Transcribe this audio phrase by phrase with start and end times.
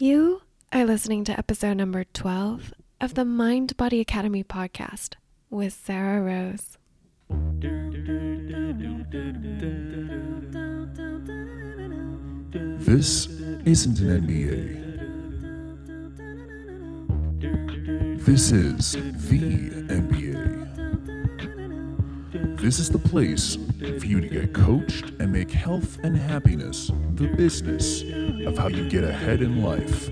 [0.00, 5.14] You are listening to episode number 12 of the Mind Body Academy podcast
[5.50, 6.78] with Sarah Rose.
[12.78, 13.26] This
[13.66, 14.78] isn't an MBA.
[18.24, 20.37] This is the MBA.
[22.60, 27.28] This is the place for you to get coached and make health and happiness the
[27.28, 28.02] business
[28.46, 30.08] of how you get ahead in life.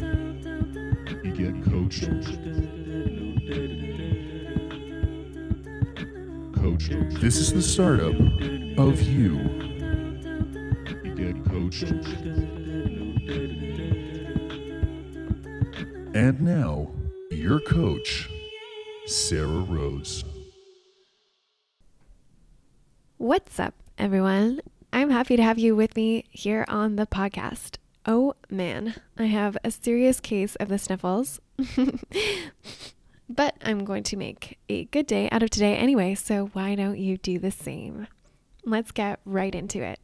[1.25, 2.09] You get coached.
[6.55, 7.21] Coached.
[7.21, 8.15] This is the startup
[8.79, 9.39] of you.
[11.03, 11.91] You get coached.
[16.15, 16.93] And now,
[17.33, 18.31] your coach,
[19.07, 20.23] Sarah Rose.
[23.19, 24.61] What's up, everyone?
[24.93, 27.79] I'm happy to have you with me here on the podcast.
[28.05, 31.41] Oh man, I have a serious case of the sniffles.
[33.31, 36.99] but I'm going to make a good day out of today anyway, so why don't
[36.99, 38.07] you do the same?
[38.67, 39.99] Let's get right into it.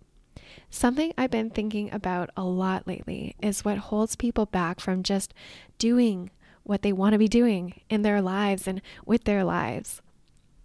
[0.71, 5.35] Something I've been thinking about a lot lately is what holds people back from just
[5.77, 6.31] doing
[6.63, 10.01] what they want to be doing in their lives and with their lives.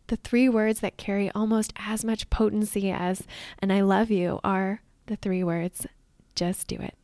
[0.07, 3.23] The three words that carry almost as much potency as
[3.59, 5.85] and I love you are the three words
[6.35, 6.95] just do it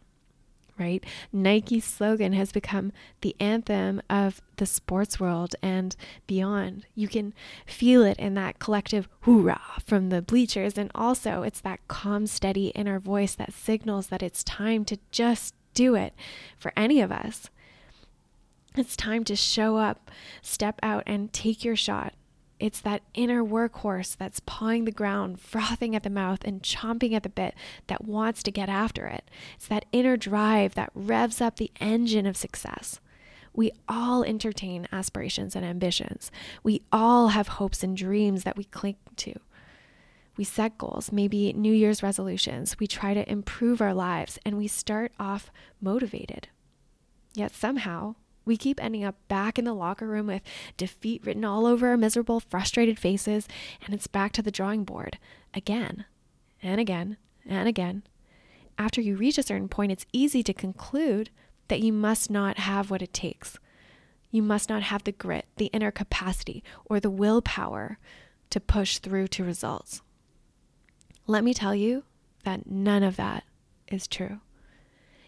[0.78, 1.04] right?
[1.32, 5.96] Nike's slogan has become the anthem of the sports world and
[6.28, 6.86] beyond.
[6.96, 7.34] You can
[7.66, 10.78] feel it in that collective hoorah from the bleachers.
[10.78, 15.54] And also, it's that calm, steady inner voice that signals that it's time to just
[15.74, 16.14] do it
[16.58, 17.50] for any of us.
[18.76, 20.10] It's time to show up,
[20.42, 22.14] step out, and take your shot.
[22.64, 27.24] It's that inner workhorse that's pawing the ground, frothing at the mouth, and chomping at
[27.24, 27.56] the bit
[27.88, 29.30] that wants to get after it.
[29.56, 33.02] It's that inner drive that revs up the engine of success.
[33.54, 36.32] We all entertain aspirations and ambitions.
[36.64, 39.34] We all have hopes and dreams that we cling to.
[40.38, 42.80] We set goals, maybe New Year's resolutions.
[42.80, 46.48] We try to improve our lives, and we start off motivated.
[47.34, 50.42] Yet somehow, we keep ending up back in the locker room with
[50.78, 53.48] defeat written all over our miserable, frustrated faces,
[53.86, 55.18] and it's back to the drawing board
[55.54, 56.06] again
[56.62, 58.04] and again and again.
[58.78, 61.30] After you reach a certain point, it's easy to conclude
[61.68, 63.58] that you must not have what it takes.
[64.32, 68.00] You must not have the grit, the inner capacity, or the willpower
[68.50, 70.02] to push through to results.
[71.28, 72.04] Let me tell you
[72.44, 73.44] that none of that
[73.88, 74.40] is true.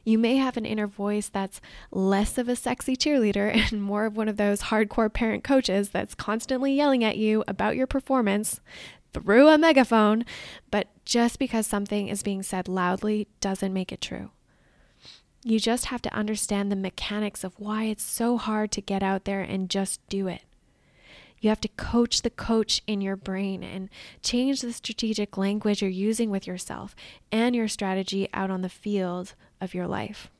[0.06, 1.60] You may have an inner voice that's
[1.92, 6.16] less of a sexy cheerleader and more of one of those hardcore parent coaches that's
[6.16, 8.62] constantly yelling at you about your performance
[9.14, 10.26] through a megaphone,
[10.70, 14.30] but just because something is being said loudly doesn't make it true.
[15.44, 19.26] You just have to understand the mechanics of why it's so hard to get out
[19.26, 20.42] there and just do it.
[21.40, 23.90] You have to coach the coach in your brain and
[24.24, 26.96] change the strategic language you're using with yourself
[27.32, 30.32] and your strategy out on the field of your life.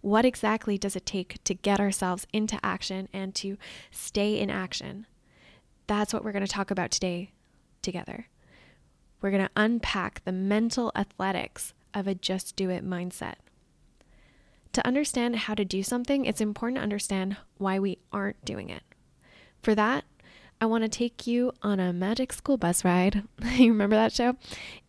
[0.00, 3.56] What exactly does it take to get ourselves into action and to
[3.90, 5.06] stay in action?
[5.86, 7.32] That's what we're going to talk about today
[7.82, 8.28] together.
[9.20, 13.36] We're going to unpack the mental athletics of a just do it mindset.
[14.74, 18.82] To understand how to do something, it's important to understand why we aren't doing it.
[19.64, 20.04] For that,
[20.60, 23.22] I want to take you on a magic school bus ride.
[23.56, 24.36] you remember that show?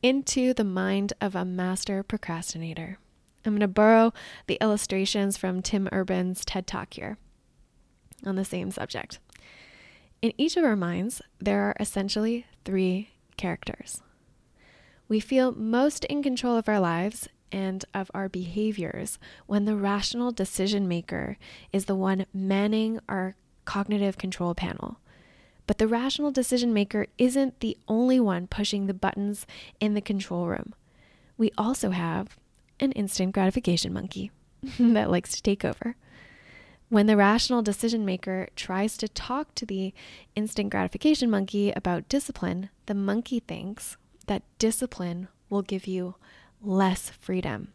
[0.03, 2.99] Into the mind of a master procrastinator.
[3.45, 4.11] I'm going to borrow
[4.47, 7.17] the illustrations from Tim Urban's TED Talk here
[8.25, 9.19] on the same subject.
[10.21, 14.01] In each of our minds, there are essentially three characters.
[15.07, 20.33] We feel most in control of our lives and of our behaviors when the rational
[20.33, 21.37] decision maker
[21.71, 24.99] is the one manning our cognitive control panel.
[25.67, 29.47] But the rational decision maker isn't the only one pushing the buttons
[29.79, 30.73] in the control room.
[31.37, 32.37] We also have
[32.79, 34.31] an instant gratification monkey
[34.79, 35.95] that likes to take over.
[36.89, 39.93] When the rational decision maker tries to talk to the
[40.35, 43.97] instant gratification monkey about discipline, the monkey thinks
[44.27, 46.15] that discipline will give you
[46.61, 47.73] less freedom.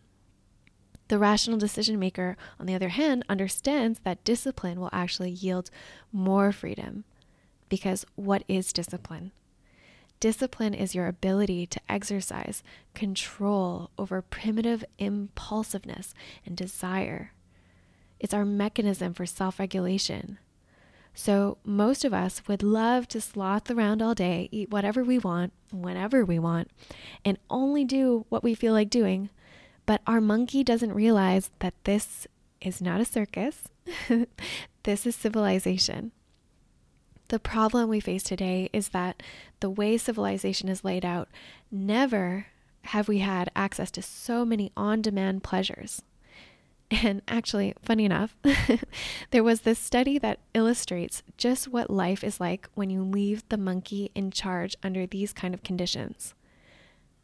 [1.10, 5.68] The rational decision maker, on the other hand, understands that discipline will actually yield
[6.12, 7.02] more freedom.
[7.68, 9.32] Because what is discipline?
[10.20, 12.62] Discipline is your ability to exercise
[12.94, 16.14] control over primitive impulsiveness
[16.46, 17.32] and desire.
[18.20, 20.38] It's our mechanism for self regulation.
[21.12, 25.52] So, most of us would love to sloth around all day, eat whatever we want,
[25.72, 26.70] whenever we want,
[27.24, 29.28] and only do what we feel like doing.
[29.86, 32.26] But our monkey doesn't realize that this
[32.60, 33.68] is not a circus.
[34.82, 36.12] this is civilization.
[37.28, 39.22] The problem we face today is that
[39.60, 41.28] the way civilization is laid out,
[41.70, 42.46] never
[42.82, 46.02] have we had access to so many on demand pleasures.
[46.90, 48.36] And actually, funny enough,
[49.30, 53.56] there was this study that illustrates just what life is like when you leave the
[53.56, 56.34] monkey in charge under these kind of conditions.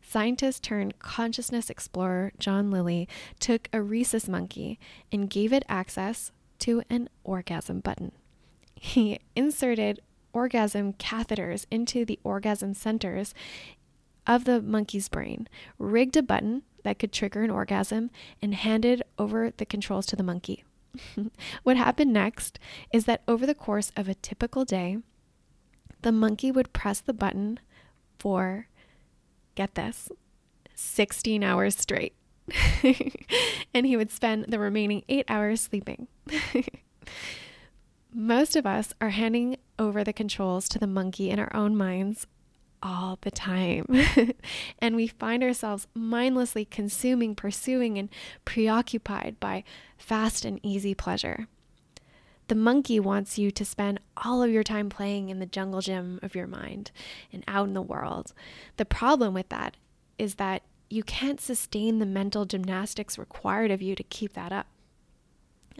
[0.08, 3.08] Scientist turned consciousness explorer John Lilly
[3.41, 4.79] took a rhesus monkey
[5.11, 6.31] and gave it access
[6.61, 8.12] to an orgasm button.
[8.76, 10.00] He inserted
[10.32, 13.35] orgasm catheters into the orgasm centers
[14.29, 18.11] of the monkey's brain, rigged a button that could trigger an orgasm,
[18.41, 20.62] and handed over the controls to the monkey.
[21.64, 22.61] what happened next
[22.93, 24.99] is that over the course of a typical day,
[26.03, 27.58] the monkey would press the button
[28.19, 28.69] for
[29.56, 30.08] get this,
[30.75, 32.14] 16 hours straight.
[33.75, 36.06] and he would spend the remaining eight hours sleeping.
[38.14, 42.26] Most of us are handing over the controls to the monkey in our own minds
[42.82, 43.87] all the time.
[44.79, 48.08] and we find ourselves mindlessly consuming, pursuing, and
[48.44, 49.64] preoccupied by
[49.99, 51.49] fast and easy pleasure.
[52.48, 56.20] The monkey wants you to spend all of your time playing in the jungle gym
[56.22, 56.93] of your mind
[57.32, 58.32] and out in the world.
[58.76, 59.76] The problem with that
[60.16, 64.66] is that you can't sustain the mental gymnastics required of you to keep that up.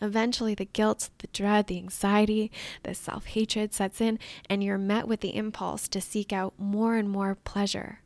[0.03, 2.51] Eventually, the guilt, the dread, the anxiety,
[2.83, 4.19] the self hatred sets in,
[4.51, 8.01] and you're met with the impulse to seek out more and more pleasure.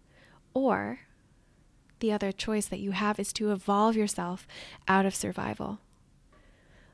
[0.54, 1.00] Or
[1.98, 4.46] the other choice that you have is to evolve yourself
[4.86, 5.80] out of survival.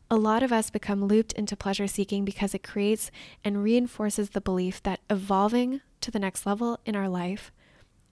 [0.08, 3.10] A lot of us become looped into pleasure seeking because it creates
[3.44, 7.50] and reinforces the belief that evolving to the next level in our life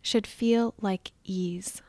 [0.03, 1.83] should feel like ease.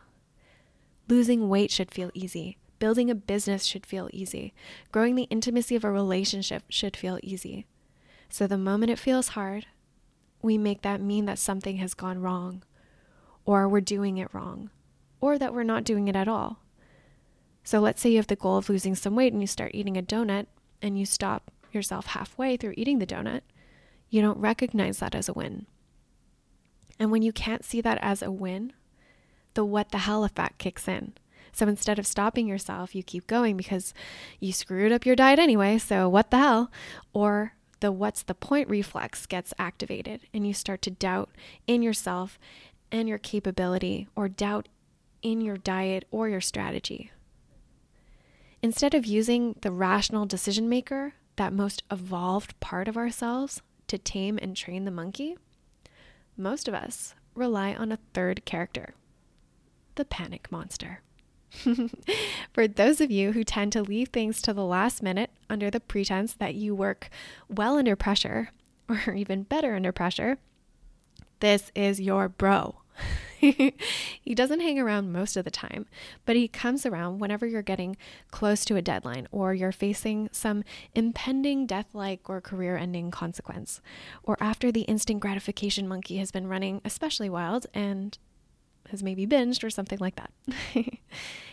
[1.10, 2.58] Losing weight should feel easy.
[2.78, 4.54] Building a business should feel easy.
[4.92, 7.66] Growing the intimacy of a relationship should feel easy.
[8.30, 9.66] So the moment it feels hard,
[10.42, 12.64] we make that mean that something has gone wrong,
[13.44, 14.70] or we're doing it wrong,
[15.20, 16.60] or that we're not doing it at all.
[17.66, 19.98] So let's say you have the goal of losing some weight and you start eating
[19.98, 20.46] a donut
[20.84, 23.42] and you stop yourself halfway through eating the donut.
[24.10, 25.66] You don't recognize that as a win.
[27.00, 28.72] And when you can't see that as a win,
[29.56, 31.14] the what the hell effect kicks in.
[31.52, 33.96] So instead of stopping yourself, you keep going because
[34.40, 35.80] you screwed up your diet anyway.
[35.80, 36.72] So what the hell?
[37.14, 41.32] Or the what's the point reflex gets activated and you start to doubt
[41.66, 42.38] in yourself
[42.92, 44.68] and your capability or doubt
[45.24, 47.12] in your diet or your strategy.
[48.66, 54.40] Instead of using the rational decision maker, that most evolved part of ourselves, to tame
[54.42, 55.38] and train the monkey,
[56.36, 58.96] most of us rely on a third character
[59.94, 61.02] the panic monster.
[62.54, 65.80] For those of you who tend to leave things to the last minute under the
[65.80, 67.12] pretense that you work
[67.48, 68.50] well under pressure,
[68.90, 70.40] or even better under pressure,
[71.40, 72.78] this is your bro.
[74.22, 75.86] he doesn't hang around most of the time,
[76.26, 77.98] but he comes around whenever you're getting
[78.32, 80.64] close to a deadline or you're facing some
[80.94, 83.82] impending death like or career ending consequence,
[84.24, 88.18] or after the instant gratification monkey has been running especially wild and
[88.92, 90.32] has maybe binged or something like that.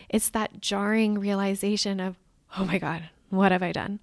[0.09, 2.17] it's that jarring realization of,
[2.57, 3.99] oh my God, what have I done?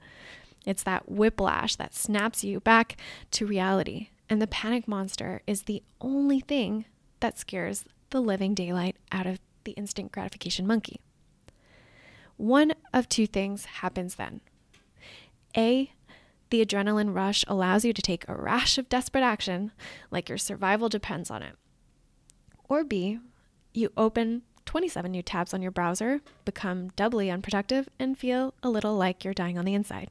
[0.67, 2.97] It's that whiplash that snaps you back
[3.33, 4.09] to reality.
[4.29, 6.85] And the panic monster is the only thing
[7.21, 11.01] that scares the living daylight out of the instant gratification monkey.
[12.37, 14.41] One of two things happens then.
[15.57, 15.93] A,
[16.51, 19.73] the adrenaline rush allows you to take a rash of desperate action,
[20.11, 21.57] like your survival depends on it.
[22.69, 23.19] Or B,
[23.73, 28.97] you open 27 new tabs on your browser, become doubly unproductive, and feel a little
[28.97, 30.11] like you're dying on the inside.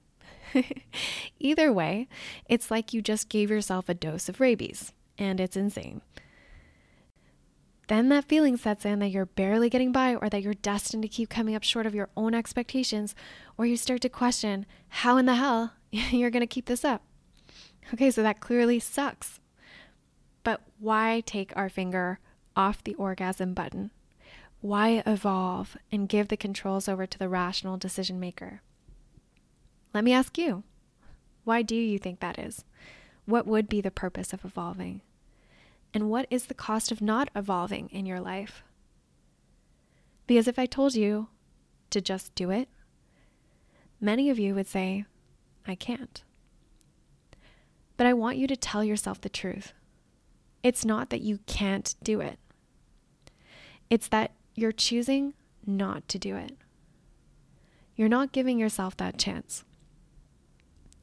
[1.40, 2.08] Either way,
[2.48, 6.02] it's like you just gave yourself a dose of rabies, and it's insane.
[7.90, 11.10] Then that feeling sets in that you're barely getting by, or that you're destined to
[11.10, 13.16] keep coming up short of your own expectations,
[13.58, 17.02] or you start to question how in the hell you're going to keep this up.
[17.92, 19.40] Okay, so that clearly sucks.
[20.44, 22.20] But why take our finger
[22.56, 23.90] off the orgasm button?
[24.62, 28.62] Why evolve and give the controls over to the rational decision maker?
[29.96, 30.64] Let me ask you
[31.44, 32.64] why do you think that is?
[33.26, 35.02] What would be the purpose of evolving?
[35.94, 38.64] And what is the cost of not evolving in your life?
[40.28, 41.30] Because if I told you
[41.90, 42.70] to just do it,
[44.00, 45.06] many of you would say,
[45.68, 46.24] I can't.
[47.98, 49.74] But I want you to tell yourself the truth.
[50.62, 52.38] It's not that you can't do it.
[53.90, 55.34] It's that you're choosing
[55.66, 56.58] not to do it.
[57.96, 59.64] You're not giving yourself that chance.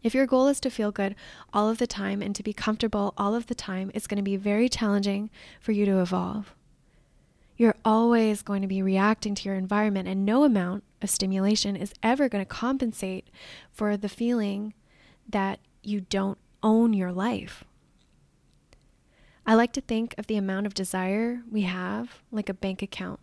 [0.07, 1.17] If your goal is to feel good
[1.53, 4.23] all of the time and to be comfortable all of the time, it's going to
[4.23, 6.55] be very challenging for you to evolve.
[7.57, 11.93] You're always going to be reacting to your environment, and no amount of stimulation is
[12.05, 13.27] ever going to compensate
[13.73, 14.75] for the feeling
[15.29, 17.65] that you don't own your life.
[19.45, 23.19] I like to think of the amount of desire we have like a bank account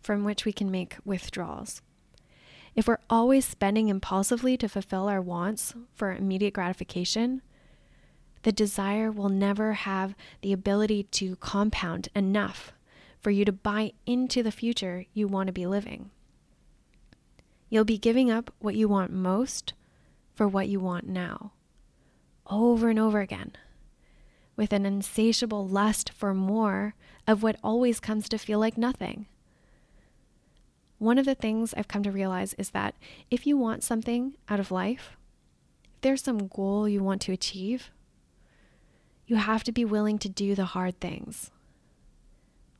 [0.00, 1.80] from which we can make withdrawals.
[2.74, 7.42] If we're always spending impulsively to fulfill our wants for immediate gratification,
[8.42, 12.72] the desire will never have the ability to compound enough
[13.20, 16.10] for you to buy into the future you want to be living.
[17.70, 19.72] You'll be giving up what you want most
[20.34, 21.52] for what you want now,
[22.48, 23.52] over and over again,
[24.56, 26.94] with an insatiable lust for more
[27.26, 29.26] of what always comes to feel like nothing.
[31.04, 32.94] One of the things I've come to realize is that
[33.30, 35.18] if you want something out of life,
[35.92, 37.90] if there's some goal you want to achieve,
[39.26, 41.50] you have to be willing to do the hard things.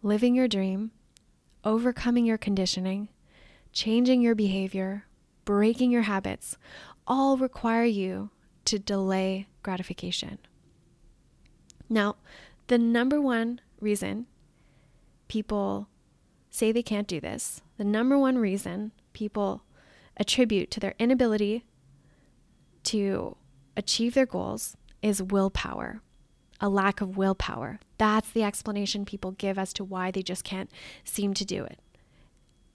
[0.02, 0.92] Living your dream,
[1.64, 3.10] overcoming your conditioning,
[3.74, 5.04] changing your behavior,
[5.44, 6.56] breaking your habits,
[7.06, 8.30] all require you
[8.64, 10.38] to delay gratification.
[11.90, 12.16] Now,
[12.68, 14.24] the number one reason
[15.28, 15.88] people
[16.54, 19.64] say they can't do this, the number one reason people
[20.16, 21.64] attribute to their inability
[22.84, 23.36] to
[23.76, 26.00] achieve their goals is willpower,
[26.60, 27.80] a lack of willpower.
[27.98, 30.70] That's the explanation people give as to why they just can't
[31.02, 31.80] seem to do it.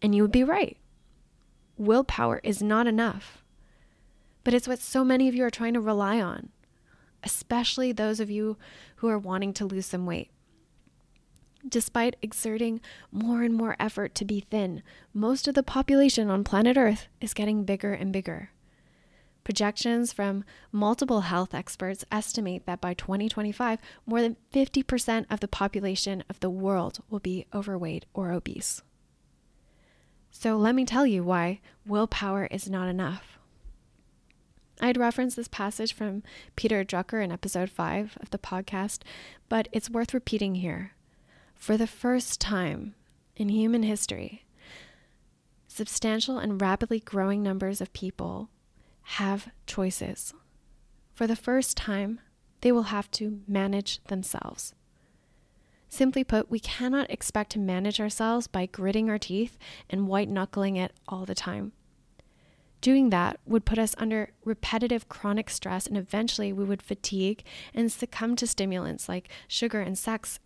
[0.02, 0.78] And you would be right.
[1.78, 3.46] Willpower is not enough.
[4.44, 6.50] But it's what so many of you are trying to rely on,
[7.24, 8.58] especially those of you
[8.98, 10.32] who are wanting to lose some weight.
[11.70, 14.82] Despite exerting more and more effort to be thin,
[15.14, 18.50] most of the population on planet Earth is getting bigger and bigger.
[19.44, 26.24] Projections from multiple health experts estimate that by 2025, more than 50% of the population
[26.28, 28.82] of the world will be overweight or obese.
[30.32, 33.38] So let me tell you why willpower is not enough.
[34.82, 36.24] I'd referenced this passage from
[36.56, 39.02] Peter Drucker in episode 5 of the podcast,
[39.50, 40.94] but it's worth repeating here
[41.60, 42.96] for the first time
[43.36, 44.46] in human history,
[45.68, 48.50] substantial and rapidly growing numbers of people
[49.04, 50.34] have choices.
[51.14, 52.22] For the first time,
[52.62, 54.74] they will have to manage themselves.
[55.90, 59.58] Simply put, we cannot expect to manage ourselves by gritting our teeth
[59.90, 61.74] and white knuckling it all the time.
[62.80, 67.92] Doing that would put us under repetitive chronic stress, and eventually we would fatigue and
[67.92, 70.40] succumb to stimulants like sugar and sex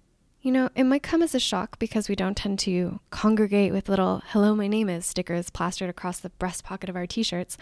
[0.43, 3.87] you know, it might come as a shock because we don't tend to congregate with
[3.87, 7.57] little hello, my name is stickers plastered across the breast pocket of our t shirts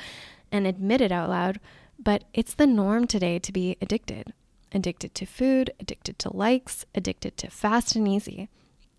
[0.51, 1.59] and admit it out loud,
[1.99, 4.33] but it's the norm today to be addicted.
[4.71, 8.49] Addicted to food, addicted to likes, addicted to fast and easy.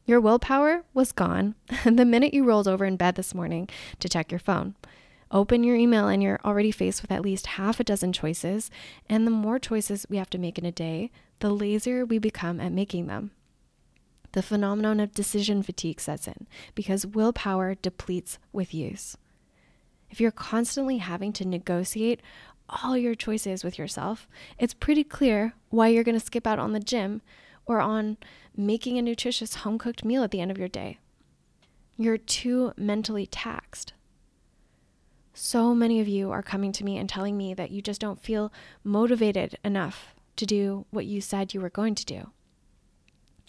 [0.06, 4.30] Your willpower was gone the minute you rolled over in bed this morning to check
[4.30, 4.76] your phone.
[5.32, 8.70] Open your email and you're already faced with at least half a dozen choices.
[9.08, 11.10] And the more choices we have to make in a day,
[11.40, 13.32] the lazier we become at making them
[14.32, 19.16] the phenomenon of decision fatigue sets in because willpower depletes with use.
[20.10, 22.20] If you're constantly having to negotiate
[22.68, 26.72] all your choices with yourself, it's pretty clear why you're going to skip out on
[26.72, 27.22] the gym
[27.66, 28.16] or on
[28.56, 30.98] making a nutritious home cooked meal at the end of your day.
[31.96, 33.92] You're too mentally taxed.
[35.34, 38.22] So many of you are coming to me and telling me that you just don't
[38.22, 38.52] feel
[38.84, 42.30] motivated enough to do what you said you were going to do.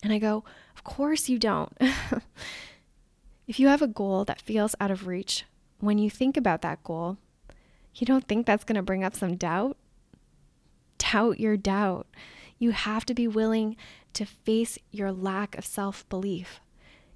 [0.02, 0.44] And I go,
[0.86, 1.72] Of course you don't.
[3.48, 5.46] if you have a goal that feels out of reach,
[5.80, 7.18] when you think about that goal,
[7.96, 9.78] you don't think that's going to bring up some doubt?
[10.98, 12.08] Doubt your doubt.
[12.60, 13.78] You have to be willing
[14.12, 16.60] to face your lack of self belief.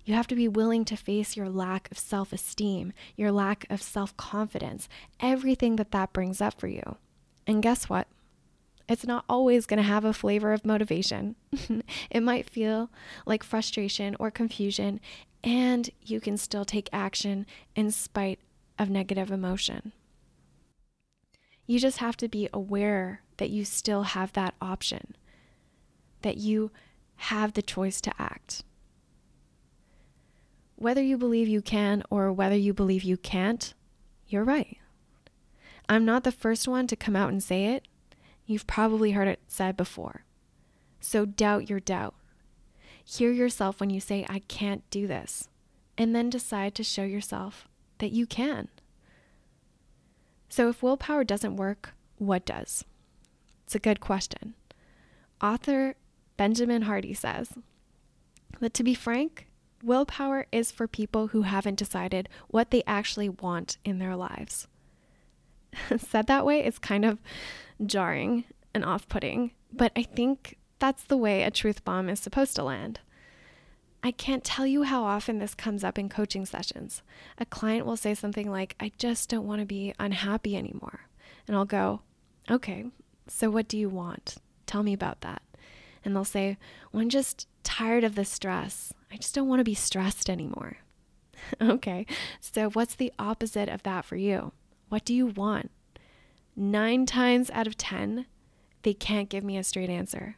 [0.05, 3.81] You have to be willing to face your lack of self esteem, your lack of
[3.81, 4.87] self confidence,
[5.19, 6.95] everything that that brings up for you.
[7.45, 8.07] And guess what?
[8.89, 11.35] It's not always going to have a flavor of motivation.
[12.09, 12.89] it might feel
[13.25, 15.01] like frustration or confusion,
[15.43, 18.39] and you can still take action in spite
[18.79, 19.91] of negative emotion.
[21.65, 25.15] You just have to be aware that you still have that option,
[26.21, 26.71] that you
[27.17, 28.63] have the choice to act.
[30.75, 33.73] Whether you believe you can or whether you believe you can't,
[34.27, 34.77] you're right.
[35.89, 37.87] I'm not the first one to come out and say it.
[38.47, 40.23] You've probably heard it said before.
[40.99, 42.15] So doubt your doubt.
[43.03, 45.47] Hear yourself when you say, I can't do this,
[45.97, 47.67] and then decide to show yourself
[47.99, 48.69] that you can.
[50.49, 52.83] So, if willpower doesn't work, what does?
[53.65, 54.55] It's a good question.
[55.41, 55.95] Author
[56.35, 57.53] Benjamin Hardy says
[58.59, 59.47] that to be frank,
[59.83, 64.67] willpower is for people who haven't decided what they actually want in their lives.
[65.97, 67.19] Said that way, is kind of
[67.85, 72.55] jarring and off putting, but I think that's the way a truth bomb is supposed
[72.55, 72.99] to land.
[74.03, 77.01] I can't tell you how often this comes up in coaching sessions.
[77.39, 81.01] A client will say something like, I just don't want to be unhappy anymore.
[81.47, 82.01] And I'll go,
[82.49, 82.85] Okay,
[83.27, 84.37] so what do you want?
[84.65, 85.41] Tell me about that.
[86.05, 86.57] And they'll say,
[86.91, 88.93] Well, I'm just tired of the stress.
[89.11, 90.77] I just don't want to be stressed anymore.
[91.61, 92.05] okay,
[92.39, 94.51] so what's the opposite of that for you?
[94.89, 95.71] What do you want?
[96.55, 98.25] Nine times out of 10,
[98.83, 100.37] they can't give me a straight answer.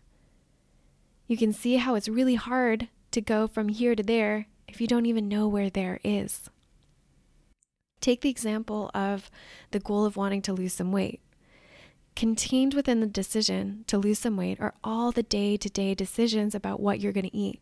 [1.27, 4.88] You can see how it's really hard to go from here to there if you
[4.88, 6.50] don't even know where there is.
[8.01, 9.29] Take the example of
[9.72, 11.22] the goal of wanting to lose some weight.
[12.15, 16.56] Contained within the decision to lose some weight are all the day to day decisions
[16.56, 17.62] about what you're going to eat.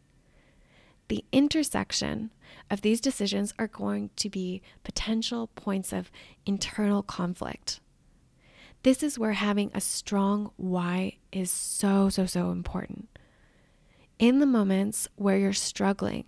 [1.08, 2.32] The intersection
[2.70, 6.12] of these decisions are going to be potential points of
[6.46, 7.80] internal conflict.
[8.84, 13.08] This is where having a strong why is so, so, so important.
[14.20, 16.26] In the moments where you're struggling,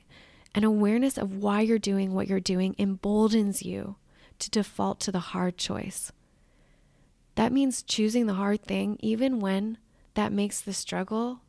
[0.55, 3.97] an awareness of why you're doing what you're doing emboldens you
[4.39, 6.11] to default to the hard choice.
[7.35, 9.77] That means choosing the hard thing even when
[10.15, 11.41] that makes the struggle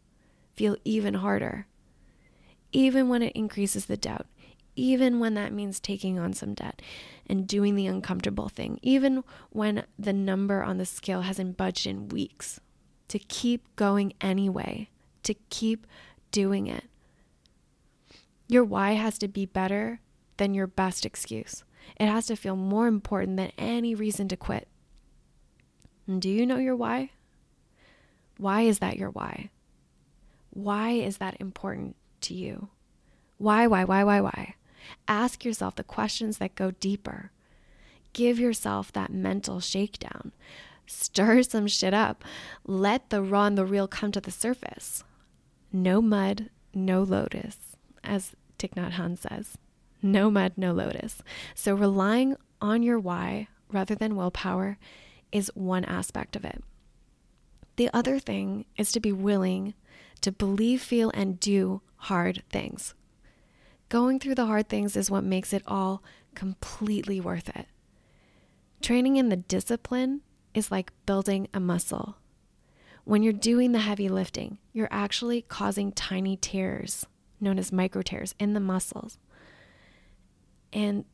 [0.55, 1.67] feel even harder,
[2.73, 4.27] even when it increases the doubt,
[4.77, 6.81] even when that means taking on some debt
[7.27, 12.09] and doing the uncomfortable thing, even when the number on the scale hasn't budged in
[12.09, 12.61] weeks,
[13.09, 14.89] to keep going anyway,
[15.25, 15.87] to keep
[16.31, 16.85] doing it.
[18.47, 20.01] Your why has to be better
[20.37, 21.65] than your best excuse.
[21.99, 24.69] It has to feel more important than any reason to quit.
[26.07, 27.11] And do you know your why?
[28.39, 29.51] Why is that your why?
[30.51, 32.69] Why is that important to you?
[33.39, 34.55] Why, why, why, why, why?
[35.09, 37.31] Ask yourself the questions that go deeper.
[38.13, 40.33] Give yourself that mental shakedown.
[40.87, 42.25] Stir some shit up.
[42.67, 45.05] Let the raw and the real come to the surface.
[45.73, 47.57] No mud, no lotus,
[48.03, 49.57] as Thich Nhat Hanh says.
[50.03, 51.23] No mud, no lotus.
[51.55, 54.79] So relying on your why rather than willpower
[55.31, 56.63] is one aspect of it.
[57.77, 59.75] The other thing is to be willing
[60.23, 62.95] to believe, feel, and do hard things.
[63.89, 66.03] Going through the hard things is what makes it all
[66.35, 67.67] completely worth it.
[68.81, 70.23] Training in the discipline
[70.55, 72.17] is like building a muscle.
[73.05, 77.07] When you're doing the heavy lifting, you're actually causing tiny tears,
[77.41, 79.19] known as micro tears, in the muscles.
[80.73, 81.05] And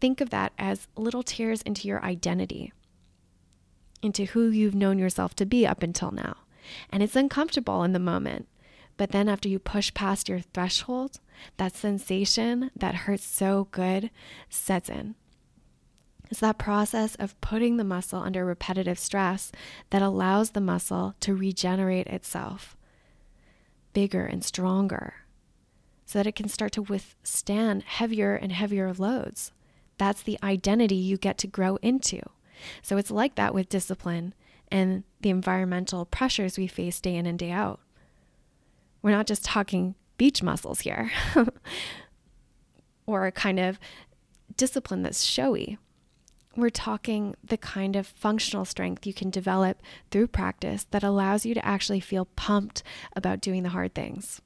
[0.00, 2.72] think of that as little tears into your identity,
[4.02, 6.36] into who you've known yourself to be up until now.
[6.90, 8.48] And it's uncomfortable in the moment.
[8.96, 11.18] But then after you push past your threshold,
[11.56, 14.10] that sensation that hurts so good
[14.48, 15.14] sets in.
[16.30, 19.52] It's that process of putting the muscle under repetitive stress
[19.90, 22.76] that allows the muscle to regenerate itself
[23.92, 25.14] bigger and stronger
[26.06, 29.52] so that it can start to withstand heavier and heavier loads.
[29.98, 32.20] That's the identity you get to grow into.
[32.82, 34.34] So it's like that with discipline
[34.70, 37.80] and the environmental pressures we face day in and day out.
[39.00, 41.10] We're not just talking beach muscles here
[43.06, 43.78] or a kind of
[44.56, 45.78] discipline that's showy.
[46.54, 49.80] We're talking the kind of functional strength you can develop
[50.10, 52.82] through practice that allows you to actually feel pumped
[53.16, 54.42] about doing the hard things.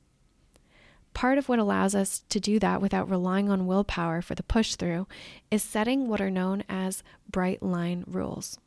[1.15, 4.77] Part of what allows us to do that without relying on willpower for the push
[4.77, 5.07] through
[5.51, 8.59] is setting what are known as bright line rules.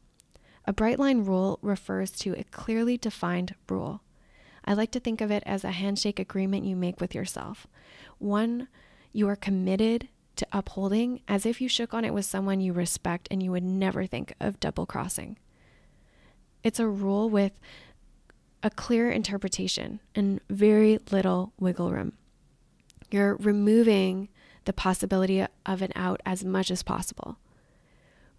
[0.70, 4.04] A bright line rule refers to a clearly defined rule.
[4.64, 7.66] I like to think of it as a handshake agreement you make with yourself,
[8.20, 8.68] one
[9.12, 13.28] you are committed to upholding as if you shook on it with someone you respect
[13.32, 15.40] and you would never think of double crossing.
[16.64, 17.54] It's a rule with
[18.62, 22.14] a clear interpretation and very little wiggle room.
[23.10, 24.30] You're removing
[24.66, 27.40] the possibility of an out as much as possible.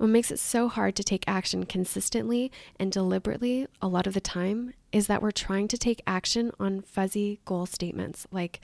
[0.00, 4.20] What makes it so hard to take action consistently and deliberately a lot of the
[4.22, 8.62] time is that we're trying to take action on fuzzy goal statements like,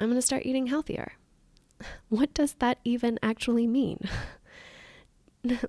[0.00, 1.12] I'm going to start eating healthier.
[2.08, 4.00] What does that even actually mean?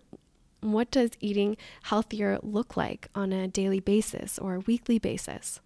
[0.61, 5.61] what does eating healthier look like on a daily basis or weekly basis?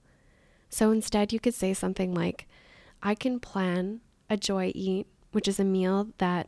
[0.69, 2.45] So instead, you could say something like,
[3.01, 6.47] I can plan a joy eat which is a meal that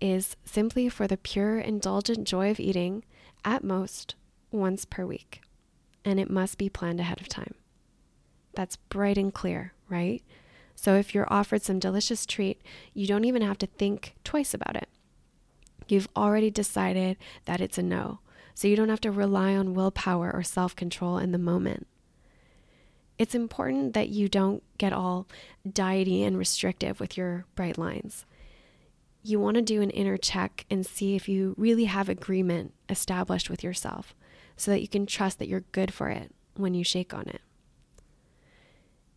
[0.00, 3.04] is simply for the pure, indulgent joy of eating
[3.44, 4.14] at most
[4.50, 5.40] once per week.
[6.04, 7.54] And it must be planned ahead of time.
[8.54, 10.22] That's bright and clear, right?
[10.74, 12.60] So if you're offered some delicious treat,
[12.92, 14.88] you don't even have to think twice about it.
[15.88, 18.20] You've already decided that it's a no.
[18.54, 21.86] So you don't have to rely on willpower or self control in the moment.
[23.22, 25.28] It's important that you don't get all
[25.72, 28.26] diety and restrictive with your bright lines.
[29.22, 33.48] You want to do an inner check and see if you really have agreement established
[33.48, 34.12] with yourself
[34.56, 37.42] so that you can trust that you're good for it when you shake on it.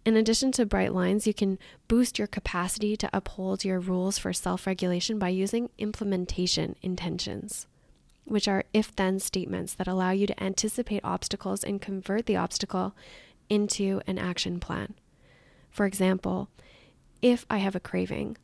[0.05, 4.33] In addition to bright lines, you can boost your capacity to uphold your rules for
[4.33, 7.65] self regulation by using implementation intentions,
[8.25, 12.93] which are if then statements that allow you to anticipate obstacles and convert the obstacle
[13.49, 14.95] into an action plan.
[15.69, 16.49] For example,
[17.21, 18.38] if I have a craving,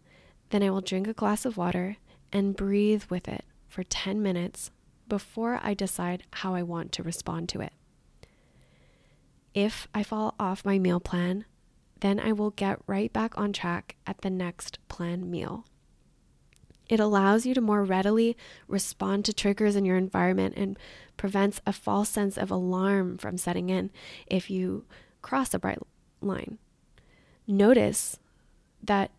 [0.49, 1.97] then I will drink a glass of water
[2.31, 4.71] and breathe with it for 10 minutes
[5.07, 7.73] before I decide how I want to respond to it.
[9.53, 11.45] If I fall off my meal plan,
[11.99, 15.65] then I will get right back on track at the next planned meal.
[16.91, 18.35] It allows you to more readily
[18.67, 20.77] respond to triggers in your environment and
[21.15, 23.91] prevents a false sense of alarm from setting in
[24.27, 24.83] if you
[25.21, 25.79] cross a bright
[26.19, 26.57] line.
[27.47, 28.19] Notice
[28.83, 29.11] that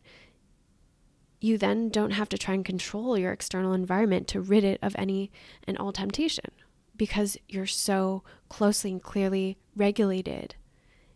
[1.41, 4.95] you then don't have to try and control your external environment to rid it of
[4.99, 5.31] any
[5.67, 6.51] and all temptation
[6.95, 10.57] because you're so closely and clearly regulated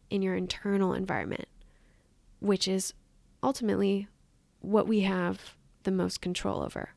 [0.09, 1.49] in your internal environment
[2.40, 2.95] which is
[3.42, 4.09] ultimately
[4.61, 5.56] what we have
[5.87, 6.90] the most control over.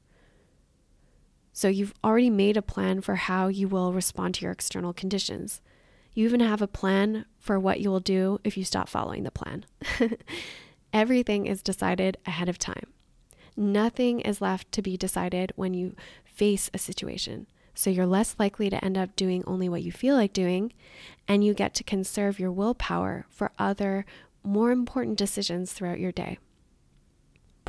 [1.54, 5.62] So you've already made a plan for how you will respond to your external conditions.
[6.14, 9.32] You even have a plan for what you will do if you stop following the
[9.32, 9.66] plan.
[10.94, 12.92] Everything is decided ahead of time.
[13.56, 17.48] Nothing is left to be decided when you face a situation.
[17.76, 20.74] So you're less likely to end up doing only what you feel like doing,
[21.28, 24.06] and you get to conserve your willpower for other
[24.44, 26.40] more important decisions throughout your day.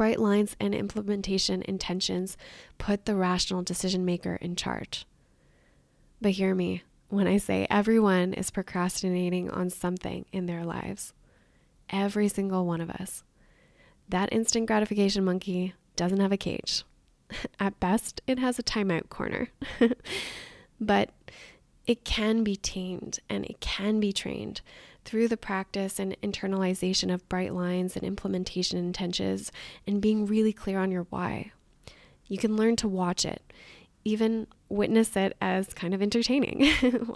[0.01, 2.39] Bright lines and implementation intentions
[2.79, 5.05] put the rational decision maker in charge.
[6.23, 11.13] But hear me when I say everyone is procrastinating on something in their lives.
[11.91, 13.25] Every single one of us.
[14.09, 16.83] That instant gratification monkey doesn't have a cage.
[17.61, 19.49] At best, it has a timeout corner.
[20.81, 21.11] but
[21.87, 24.63] it can be tamed and it can be trained
[25.05, 29.51] through the practice and internalization of bright lines and implementation intentions
[29.87, 31.53] and being really clear on your why.
[32.27, 33.43] You can learn to watch it,
[34.05, 36.71] even witness it as kind of entertaining,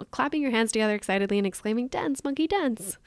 [0.11, 2.99] clapping your hands together excitedly and exclaiming, Dance, monkey, dance.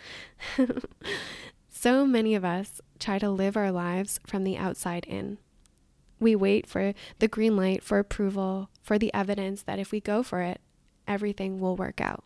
[1.69, 5.37] so many of us try to live our lives from the outside in.
[6.19, 10.23] We wait for the green light, for approval, for the evidence that if we go
[10.23, 10.61] for it,
[11.07, 12.23] everything will work out.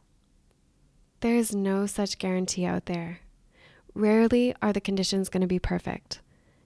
[1.21, 3.19] There is no such guarantee out there.
[3.93, 6.19] Rarely are the conditions going to be perfect.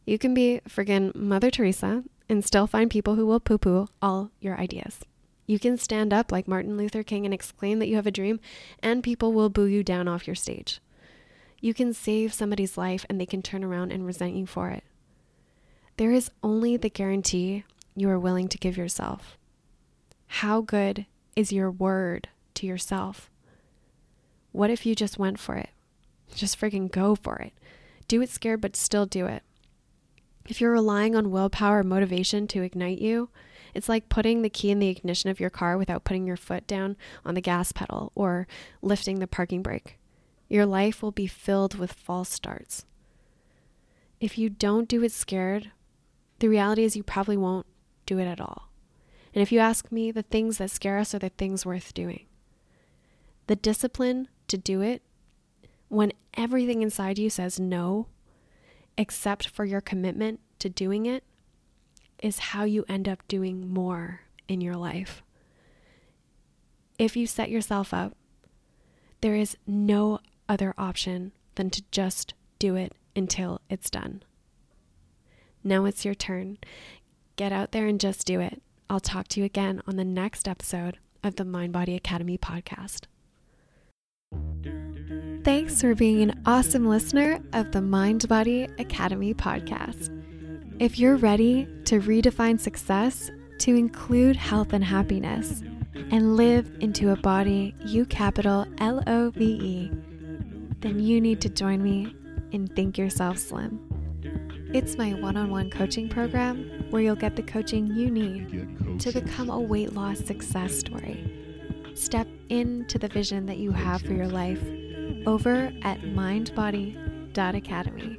[0.05, 4.31] You can be friggin' Mother Teresa and still find people who will poo poo all
[4.39, 5.01] your ideas.
[5.45, 8.39] You can stand up like Martin Luther King and exclaim that you have a dream,
[8.81, 10.79] and people will boo you down off your stage.
[11.59, 14.85] You can save somebody's life and they can turn around and resent you for it.
[15.97, 19.37] There is only the guarantee you are willing to give yourself.
[20.27, 23.29] How good is your word to yourself?
[24.55, 25.71] What if you just went for it?
[26.33, 27.51] Just freaking go for it.
[28.07, 29.43] Do it scared, but still do it.
[30.47, 33.27] If you're relying on willpower or motivation to ignite you,
[33.73, 36.65] it's like putting the key in the ignition of your car without putting your foot
[36.67, 38.47] down on the gas pedal or
[38.81, 39.99] lifting the parking brake.
[40.47, 42.85] Your life will be filled with false starts.
[44.21, 45.71] If you don't do it scared,
[46.39, 47.65] the reality is you probably won't
[48.05, 48.69] do it at all.
[49.33, 52.27] And if you ask me, the things that scare us are the things worth doing.
[53.47, 55.01] The discipline to do it
[55.89, 58.07] when everything inside you says no,
[58.97, 61.23] except for your commitment to doing it,
[62.21, 65.21] is how you end up doing more in your life.
[66.97, 68.15] If you set yourself up,
[69.21, 74.23] there is no other option than to just do it until it's done.
[75.63, 76.57] Now it's your turn.
[77.35, 78.61] Get out there and just do it.
[78.89, 83.05] I'll talk to you again on the next episode of the Mind Body Academy podcast.
[85.45, 90.09] Thanks for being an awesome listener of the Mind Body Academy podcast.
[90.79, 93.29] If you're ready to redefine success
[93.59, 95.61] to include health and happiness
[96.09, 99.91] and live into a body you capital L O V E,
[100.79, 102.15] then you need to join me
[102.49, 103.79] in Think Yourself Slim.
[104.73, 109.11] It's my one on one coaching program where you'll get the coaching you need to
[109.11, 111.23] become a weight loss success story.
[111.93, 114.63] Step into the vision that you have for your life
[115.25, 118.17] over at mindbody.academy.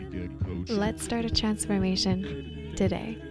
[0.69, 3.23] Let's start a transformation today.